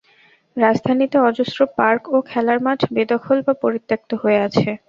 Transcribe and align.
রাজধানীতে 0.57 1.17
অজস্র 1.21 1.59
পার্ক 1.77 2.03
ও 2.09 2.27
খেলার 2.29 2.59
মাঠ 2.65 2.79
বেদখল 2.93 3.37
বা 3.45 3.53
পরিত্যক্ত 3.63 4.09
হয়ে 4.21 4.39
আছে। 4.47 4.69